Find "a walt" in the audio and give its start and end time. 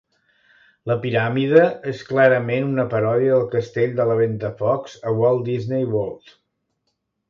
5.13-5.49